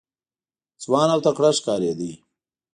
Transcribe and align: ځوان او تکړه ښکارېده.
ځوان 0.83 1.07
او 1.13 1.19
تکړه 1.25 1.49
ښکارېده. 1.57 2.11